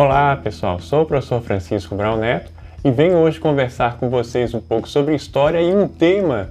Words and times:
Olá 0.00 0.36
pessoal, 0.36 0.78
sou 0.78 1.02
o 1.02 1.06
professor 1.06 1.42
Francisco 1.42 1.96
Brown 1.96 2.18
Neto 2.18 2.52
e 2.84 2.90
venho 2.92 3.16
hoje 3.16 3.40
conversar 3.40 3.96
com 3.96 4.08
vocês 4.08 4.54
um 4.54 4.60
pouco 4.60 4.88
sobre 4.88 5.12
história 5.12 5.60
e 5.60 5.74
um 5.74 5.88
tema 5.88 6.50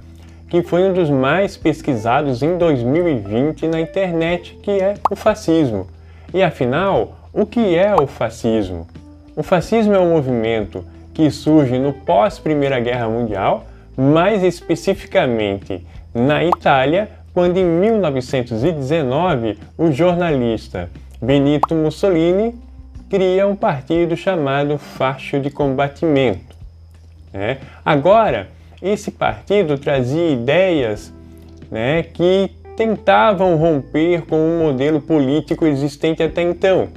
que 0.50 0.62
foi 0.62 0.82
um 0.82 0.92
dos 0.92 1.08
mais 1.08 1.56
pesquisados 1.56 2.42
em 2.42 2.58
2020 2.58 3.66
na 3.68 3.80
internet, 3.80 4.54
que 4.62 4.72
é 4.72 4.96
o 5.10 5.16
fascismo. 5.16 5.86
E 6.34 6.42
afinal, 6.42 7.16
o 7.32 7.46
que 7.46 7.74
é 7.74 7.94
o 7.94 8.06
fascismo? 8.06 8.86
O 9.34 9.42
fascismo 9.42 9.94
é 9.94 9.98
um 9.98 10.10
movimento 10.10 10.84
que 11.14 11.30
surge 11.30 11.78
no 11.78 11.94
pós-Primeira 11.94 12.78
Guerra 12.78 13.08
Mundial, 13.08 13.64
mais 13.96 14.42
especificamente 14.42 15.86
na 16.12 16.44
Itália, 16.44 17.08
quando 17.32 17.56
em 17.56 17.64
1919 17.64 19.56
o 19.78 19.90
jornalista 19.90 20.90
Benito 21.18 21.74
Mussolini 21.74 22.67
cria 23.08 23.46
um 23.46 23.56
partido 23.56 24.16
chamado 24.16 24.78
Facho 24.78 25.40
de 25.40 25.50
Combatimento. 25.50 26.56
Né? 27.32 27.58
Agora, 27.84 28.48
esse 28.82 29.10
partido 29.10 29.78
trazia 29.78 30.30
ideias 30.30 31.12
né, 31.70 32.02
que 32.02 32.50
tentavam 32.76 33.56
romper 33.56 34.22
com 34.22 34.36
o 34.36 34.62
modelo 34.62 35.00
político 35.00 35.66
existente 35.66 36.22
até 36.22 36.42
então. 36.42 36.88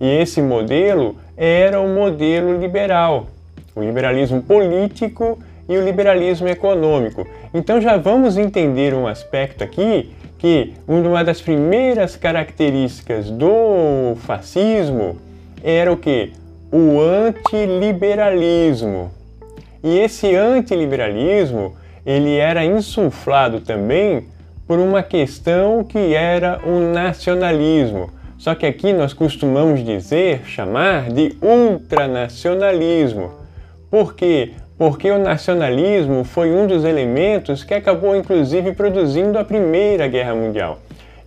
E 0.00 0.06
esse 0.06 0.42
modelo 0.42 1.16
era 1.36 1.80
o 1.80 1.88
modelo 1.88 2.58
liberal, 2.60 3.28
o 3.74 3.80
liberalismo 3.80 4.42
político 4.42 5.38
e 5.68 5.76
o 5.76 5.84
liberalismo 5.84 6.48
econômico. 6.48 7.26
Então 7.54 7.80
já 7.80 7.96
vamos 7.96 8.36
entender 8.36 8.92
um 8.92 9.06
aspecto 9.06 9.64
aqui 9.64 10.10
que 10.38 10.74
uma 10.88 11.22
das 11.22 11.40
primeiras 11.40 12.16
características 12.16 13.30
do 13.30 14.16
fascismo 14.16 15.16
era 15.62 15.92
o 15.92 15.96
que? 15.96 16.32
O 16.72 17.00
antiliberalismo. 17.00 19.10
E 19.82 19.98
esse 19.98 20.36
antiliberalismo, 20.36 21.74
ele 22.04 22.36
era 22.36 22.64
insuflado 22.64 23.60
também 23.60 24.26
por 24.66 24.78
uma 24.78 25.02
questão 25.02 25.82
que 25.82 26.14
era 26.14 26.60
o 26.64 26.92
nacionalismo. 26.92 28.10
Só 28.38 28.54
que 28.54 28.64
aqui 28.64 28.92
nós 28.92 29.12
costumamos 29.12 29.84
dizer, 29.84 30.42
chamar 30.46 31.10
de 31.10 31.36
ultranacionalismo. 31.42 33.32
Por 33.90 34.14
quê? 34.14 34.52
Porque 34.78 35.10
o 35.10 35.18
nacionalismo 35.18 36.24
foi 36.24 36.50
um 36.50 36.66
dos 36.66 36.84
elementos 36.84 37.64
que 37.64 37.74
acabou 37.74 38.16
inclusive 38.16 38.72
produzindo 38.72 39.38
a 39.38 39.44
Primeira 39.44 40.08
Guerra 40.08 40.34
Mundial. 40.34 40.78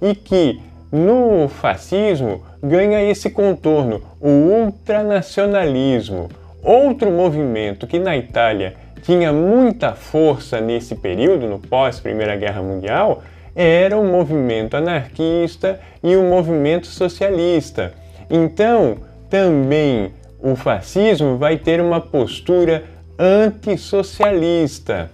E 0.02 0.16
que 0.16 0.60
no 0.94 1.50
fascismo 1.50 2.44
ganha 2.62 3.02
esse 3.02 3.32
contorno, 3.32 4.00
o 4.22 4.30
ultranacionalismo. 4.30 6.30
Outro 6.62 7.10
movimento 7.10 7.88
que 7.88 7.98
na 7.98 8.16
Itália 8.16 8.76
tinha 9.02 9.34
muita 9.34 9.94
força 9.94 10.62
nesse 10.62 10.94
período, 10.94 11.48
no 11.48 11.58
pós-Primeira 11.58 12.36
Guerra 12.36 12.62
Mundial, 12.62 13.24
era 13.56 13.98
o 13.98 14.06
movimento 14.06 14.78
anarquista 14.78 15.80
e 16.04 16.16
o 16.16 16.22
movimento 16.22 16.86
socialista. 16.86 17.92
Então, 18.30 18.98
também 19.32 20.14
o 20.40 20.56
fascismo 20.56 21.38
vai 21.38 21.58
ter 21.58 21.82
uma 21.82 22.00
postura 22.00 22.84
antissocialista. 23.18 25.10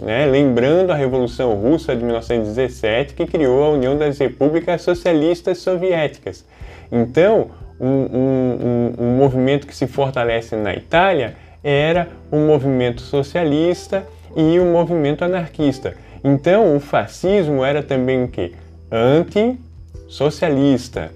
Né? 0.00 0.26
Lembrando 0.26 0.90
a 0.90 0.94
Revolução 0.94 1.54
Russa 1.54 1.94
de 1.94 2.02
1917, 2.04 3.14
que 3.14 3.26
criou 3.26 3.64
a 3.64 3.70
União 3.70 3.96
das 3.96 4.18
Repúblicas 4.18 4.82
Socialistas 4.82 5.58
Soviéticas. 5.58 6.44
Então, 6.90 7.50
um, 7.80 7.88
um, 7.88 8.92
um, 8.98 8.98
um 8.98 9.16
movimento 9.16 9.66
que 9.66 9.74
se 9.74 9.86
fortalece 9.86 10.54
na 10.56 10.74
Itália 10.74 11.36
era 11.62 12.08
o 12.30 12.36
movimento 12.36 13.00
socialista 13.02 14.06
e 14.36 14.58
o 14.58 14.64
movimento 14.64 15.24
anarquista. 15.24 15.96
Então, 16.22 16.76
o 16.76 16.80
fascismo 16.80 17.64
era 17.64 17.82
também 17.82 18.24
o 18.24 18.28
que? 18.28 18.52
Anti-socialista. 18.90 21.10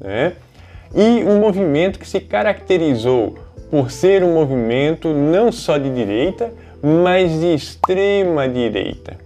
Né? 0.00 0.32
E 0.94 1.22
um 1.24 1.40
movimento 1.40 1.98
que 1.98 2.08
se 2.08 2.20
caracterizou 2.20 3.36
por 3.70 3.90
ser 3.90 4.22
um 4.22 4.34
movimento 4.34 5.12
não 5.12 5.50
só 5.50 5.76
de 5.76 5.90
direita, 5.90 6.52
mas 6.84 7.40
de 7.40 7.54
extrema 7.54 8.46
direita. 8.46 9.16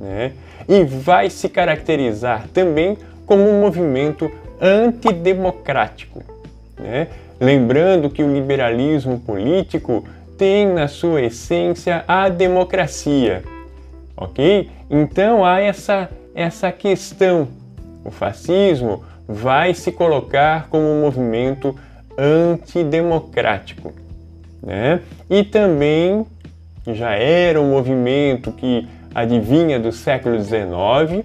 Né? 0.00 0.32
E 0.66 0.82
vai 0.84 1.28
se 1.28 1.50
caracterizar 1.50 2.48
também 2.48 2.96
como 3.26 3.46
um 3.46 3.60
movimento 3.60 4.30
antidemocrático. 4.58 6.22
Né? 6.78 7.08
Lembrando 7.38 8.08
que 8.08 8.22
o 8.22 8.32
liberalismo 8.32 9.20
político 9.20 10.02
tem 10.38 10.66
na 10.66 10.88
sua 10.88 11.20
essência 11.20 12.04
a 12.08 12.30
democracia, 12.30 13.44
ok? 14.16 14.70
Então 14.88 15.44
há 15.44 15.60
essa, 15.60 16.10
essa 16.34 16.72
questão. 16.72 17.48
O 18.02 18.10
fascismo 18.10 19.04
vai 19.28 19.74
se 19.74 19.92
colocar 19.92 20.68
como 20.68 20.84
um 20.84 21.02
movimento 21.02 21.76
antidemocrático, 22.16 23.92
né? 24.62 25.00
E 25.28 25.44
também 25.44 26.26
já 26.92 27.12
era 27.12 27.60
um 27.60 27.70
movimento 27.70 28.52
que 28.52 28.88
adivinha 29.14 29.78
do 29.78 29.92
século 29.92 30.42
XIX, 30.42 31.24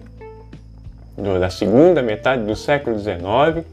da 1.40 1.50
segunda 1.50 2.02
metade 2.02 2.44
do 2.44 2.56
século 2.56 2.98
XIX, 2.98 3.66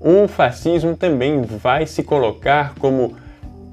o 0.00 0.28
fascismo 0.28 0.96
também 0.96 1.42
vai 1.42 1.86
se 1.86 2.02
colocar 2.02 2.74
como 2.78 3.16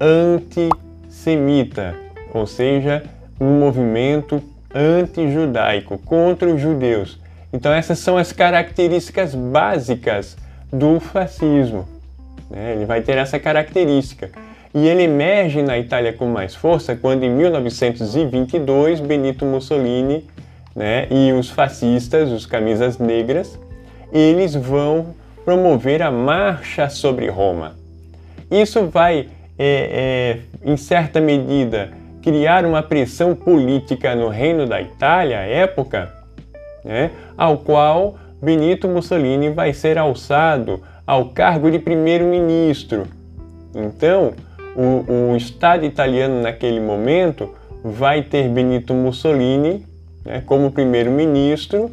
antissemita, 0.00 1.94
ou 2.32 2.46
seja, 2.46 3.02
um 3.40 3.58
movimento 3.58 4.42
anti-judaico, 4.74 5.98
contra 5.98 6.48
os 6.48 6.60
judeus. 6.60 7.20
Então, 7.52 7.72
essas 7.72 7.98
são 7.98 8.16
as 8.16 8.32
características 8.32 9.34
básicas 9.34 10.36
do 10.72 10.98
fascismo. 10.98 11.86
Né? 12.50 12.72
Ele 12.72 12.84
vai 12.84 13.02
ter 13.02 13.16
essa 13.16 13.38
característica. 13.38 14.30
E 14.74 14.88
ele 14.88 15.04
emerge 15.04 15.62
na 15.62 15.78
Itália 15.78 16.12
com 16.12 16.26
mais 16.26 16.54
força 16.54 16.96
quando, 16.96 17.22
em 17.22 17.30
1922, 17.30 18.98
Benito 18.98 19.46
Mussolini 19.46 20.24
né, 20.74 21.06
e 21.10 21.32
os 21.32 21.48
fascistas, 21.48 22.30
os 22.32 22.44
camisas 22.44 22.98
negras, 22.98 23.56
eles 24.12 24.54
vão 24.54 25.14
promover 25.44 26.02
a 26.02 26.10
marcha 26.10 26.88
sobre 26.88 27.28
Roma. 27.28 27.76
Isso 28.50 28.86
vai, 28.86 29.28
é, 29.56 30.40
é, 30.64 30.68
em 30.68 30.76
certa 30.76 31.20
medida, 31.20 31.92
criar 32.20 32.64
uma 32.64 32.82
pressão 32.82 33.34
política 33.34 34.16
no 34.16 34.28
Reino 34.28 34.66
da 34.66 34.82
Itália, 34.82 35.36
época, 35.36 36.12
né, 36.84 37.12
ao 37.36 37.58
qual 37.58 38.16
Benito 38.42 38.88
Mussolini 38.88 39.50
vai 39.50 39.72
ser 39.72 39.98
alçado 39.98 40.82
ao 41.06 41.26
cargo 41.26 41.70
de 41.70 41.78
primeiro-ministro. 41.78 43.06
Então, 43.74 44.32
o, 44.74 45.32
o 45.32 45.36
Estado 45.36 45.84
italiano 45.84 46.42
naquele 46.42 46.80
momento 46.80 47.54
vai 47.82 48.22
ter 48.22 48.48
Benito 48.48 48.94
Mussolini 48.94 49.86
né, 50.24 50.42
como 50.44 50.70
primeiro-ministro. 50.70 51.90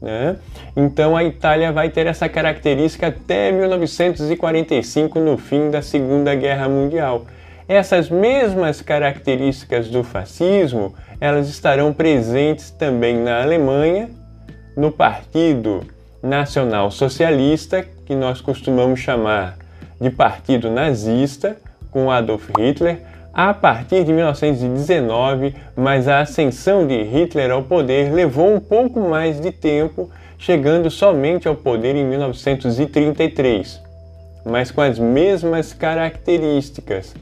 Né? 0.00 0.36
Então 0.76 1.16
a 1.16 1.24
Itália 1.24 1.70
vai 1.70 1.90
ter 1.90 2.06
essa 2.06 2.28
característica 2.28 3.08
até 3.08 3.52
1945, 3.52 5.20
no 5.20 5.36
fim 5.36 5.70
da 5.70 5.82
Segunda 5.82 6.34
Guerra 6.34 6.68
Mundial. 6.68 7.26
Essas 7.68 8.08
mesmas 8.08 8.80
características 8.80 9.88
do 9.90 10.02
fascismo, 10.02 10.94
elas 11.20 11.48
estarão 11.48 11.92
presentes 11.92 12.70
também 12.70 13.16
na 13.16 13.42
Alemanha, 13.42 14.08
no 14.74 14.90
Partido 14.90 15.84
Nacional 16.22 16.90
Socialista, 16.90 17.84
que 18.06 18.14
nós 18.14 18.40
costumamos 18.40 19.00
chamar 19.00 19.58
de 20.00 20.08
Partido 20.08 20.70
Nazista, 20.70 21.56
com 21.90 22.10
Adolf 22.10 22.48
Hitler, 22.58 23.02
a 23.32 23.54
partir 23.54 24.04
de 24.04 24.12
1919, 24.12 25.54
mas 25.76 26.08
a 26.08 26.20
ascensão 26.20 26.86
de 26.86 27.02
Hitler 27.02 27.50
ao 27.50 27.62
poder 27.62 28.12
levou 28.12 28.52
um 28.52 28.58
pouco 28.58 29.00
mais 29.00 29.40
de 29.40 29.52
tempo, 29.52 30.10
chegando 30.38 30.90
somente 30.90 31.46
ao 31.46 31.54
poder 31.54 31.94
em 31.94 32.04
1933, 32.04 33.80
mas 34.44 34.70
com 34.70 34.80
as 34.80 34.98
mesmas 34.98 35.72
características, 35.72 37.14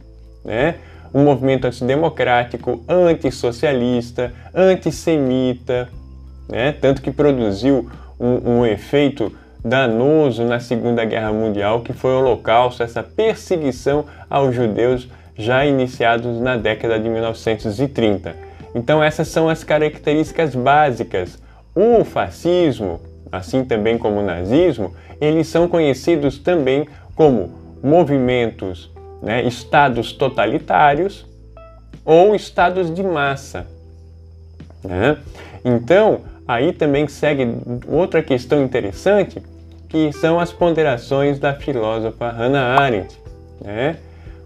né? 0.45 0.77
Um 1.13 1.25
movimento 1.25 1.67
antidemocrático, 1.67 2.83
antissocialista, 2.89 4.33
antissemita, 4.55 5.89
né? 6.49 6.73
tanto 6.73 7.03
que 7.03 7.11
produziu 7.11 7.89
um, 8.19 8.59
um 8.59 8.67
efeito 8.67 9.33
danoso 9.67 10.45
na 10.45 10.61
Segunda 10.61 11.05
Guerra 11.05 11.33
Mundial, 11.33 11.81
que 11.81 11.93
foi 11.93 12.13
o 12.13 12.21
Holocausto, 12.21 12.85
essa 12.85 13.03
perseguição 13.03 14.05
aos 14.31 14.55
judeus 14.55 15.09
já 15.37 15.67
iniciados 15.67 16.41
na 16.41 16.57
década 16.57 16.99
de 17.01 17.09
1930. 17.09 18.37
Então, 18.75 19.03
essas 19.03 19.27
são 19.27 19.49
as 19.49 19.65
características 19.65 20.55
básicas. 20.55 21.43
O 21.75 22.05
fascismo, 22.05 23.01
assim 23.31 23.65
também 23.65 23.99
como 23.99 24.21
o 24.21 24.25
nazismo, 24.25 24.95
eles 25.21 25.49
são 25.49 25.67
conhecidos 25.67 26.39
também 26.39 26.87
como 27.17 27.51
movimentos, 27.83 28.91
né, 29.21 29.43
estados 29.43 30.13
totalitários 30.13 31.27
ou 32.05 32.37
estados 32.37 32.95
de 32.95 33.03
massa. 33.03 33.67
Né? 34.85 35.19
Então, 35.65 36.21
aí 36.47 36.73
também 36.73 37.09
segue 37.09 37.49
outra 37.89 38.23
questão 38.23 38.63
interessante, 38.63 39.43
que 39.89 40.13
são 40.13 40.39
as 40.39 40.53
ponderações 40.53 41.39
da 41.39 41.55
filósofa 41.55 42.31
Hannah 42.31 42.81
Arendt. 42.81 43.19
Né? 43.61 43.97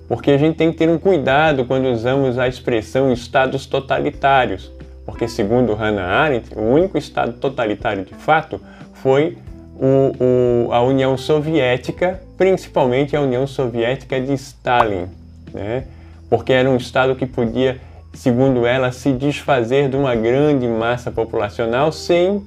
Porque 0.08 0.30
a 0.30 0.38
gente 0.38 0.56
tem 0.56 0.72
que 0.72 0.78
ter 0.78 0.88
um 0.88 0.98
cuidado 0.98 1.64
quando 1.64 1.86
usamos 1.86 2.38
a 2.38 2.48
expressão 2.48 3.12
estados 3.12 3.66
totalitários, 3.66 4.70
porque, 5.06 5.26
segundo 5.28 5.74
Hannah 5.74 6.06
Arendt, 6.06 6.54
o 6.56 6.62
único 6.62 6.98
estado 6.98 7.34
totalitário 7.34 8.04
de 8.04 8.14
fato 8.14 8.60
foi 8.94 9.38
o, 9.76 10.66
o, 10.68 10.72
a 10.72 10.82
União 10.82 11.16
Soviética, 11.16 12.20
principalmente 12.36 13.16
a 13.16 13.20
União 13.20 13.46
Soviética 13.46 14.20
de 14.20 14.32
Stalin, 14.34 15.08
né? 15.54 15.84
porque 16.28 16.52
era 16.52 16.68
um 16.68 16.76
estado 16.76 17.16
que 17.16 17.26
podia, 17.26 17.80
segundo 18.12 18.66
ela, 18.66 18.92
se 18.92 19.12
desfazer 19.12 19.88
de 19.88 19.96
uma 19.96 20.14
grande 20.14 20.66
massa 20.68 21.10
populacional 21.10 21.90
sem 21.90 22.44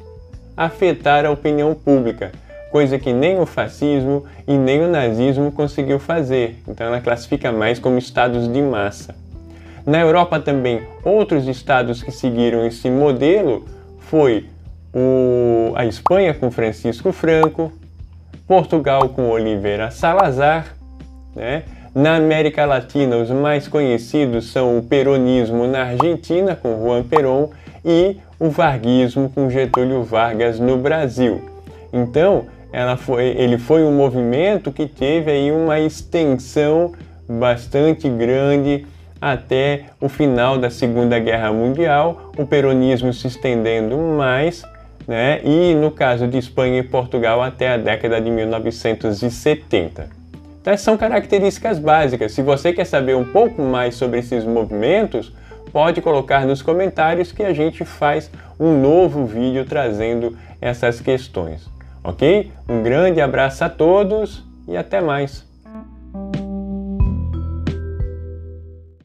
afetar 0.55 1.25
a 1.25 1.31
opinião 1.31 1.73
pública, 1.73 2.31
coisa 2.73 2.97
que 2.97 3.13
nem 3.13 3.39
o 3.39 3.45
fascismo 3.45 4.25
e 4.47 4.57
nem 4.57 4.81
o 4.81 4.89
nazismo 4.89 5.51
conseguiu 5.51 5.99
fazer. 5.99 6.57
Então 6.67 6.87
ela 6.87 6.99
classifica 6.99 7.51
mais 7.51 7.77
como 7.77 7.99
estados 7.99 8.51
de 8.51 8.61
massa. 8.63 9.13
Na 9.85 9.99
Europa 9.99 10.39
também, 10.39 10.81
outros 11.05 11.47
estados 11.47 12.01
que 12.01 12.11
seguiram 12.11 12.65
esse 12.65 12.89
modelo 12.89 13.63
foi 13.99 14.47
o, 14.91 15.71
a 15.75 15.85
Espanha 15.85 16.33
com 16.33 16.49
Francisco 16.49 17.11
Franco, 17.11 17.71
Portugal 18.47 19.07
com 19.09 19.29
Oliveira 19.29 19.91
Salazar, 19.91 20.75
né? 21.35 21.65
Na 21.93 22.15
América 22.15 22.65
Latina, 22.65 23.17
os 23.17 23.29
mais 23.29 23.67
conhecidos 23.67 24.51
são 24.51 24.79
o 24.79 24.81
peronismo 24.81 25.67
na 25.67 25.83
Argentina, 25.83 26.55
com 26.55 26.81
Juan 26.81 27.03
Perón, 27.03 27.49
e 27.85 28.17
o 28.39 28.49
varguismo 28.49 29.29
com 29.29 29.47
Getúlio 29.47 30.01
Vargas 30.01 30.59
no 30.59 30.75
Brasil. 30.75 31.39
Então, 31.93 32.47
foi, 32.97 33.25
ele 33.25 33.57
foi 33.57 33.83
um 33.83 33.91
movimento 33.91 34.71
que 34.71 34.87
teve 34.87 35.29
aí 35.29 35.51
uma 35.51 35.79
extensão 35.79 36.93
bastante 37.29 38.09
grande 38.09 38.85
até 39.21 39.85
o 40.01 40.09
final 40.09 40.57
da 40.57 40.69
Segunda 40.69 41.17
Guerra 41.19 41.53
Mundial, 41.53 42.31
o 42.37 42.45
peronismo 42.45 43.13
se 43.13 43.27
estendendo 43.27 43.97
mais, 43.97 44.63
né? 45.07 45.39
e 45.43 45.73
no 45.75 45.91
caso 45.91 46.27
de 46.27 46.37
Espanha 46.37 46.79
e 46.79 46.83
Portugal 46.83 47.41
até 47.41 47.69
a 47.69 47.77
década 47.77 48.19
de 48.19 48.29
1970. 48.29 50.09
Então, 50.61 50.77
são 50.77 50.97
características 50.97 51.77
básicas. 51.77 52.31
Se 52.31 52.41
você 52.41 52.73
quer 52.73 52.85
saber 52.85 53.15
um 53.15 53.25
pouco 53.25 53.61
mais 53.61 53.95
sobre 53.95 54.19
esses 54.19 54.45
movimentos, 54.45 55.33
pode 55.71 56.01
colocar 56.01 56.45
nos 56.45 56.61
comentários 56.61 57.31
que 57.31 57.43
a 57.43 57.53
gente 57.53 57.83
faz 57.83 58.31
um 58.59 58.81
novo 58.81 59.25
vídeo 59.25 59.65
trazendo 59.65 60.37
essas 60.61 61.01
questões. 61.01 61.72
Ok? 62.03 62.51
Um 62.67 62.83
grande 62.83 63.21
abraço 63.21 63.63
a 63.63 63.69
todos 63.69 64.43
e 64.67 64.75
até 64.75 64.99
mais! 64.99 65.52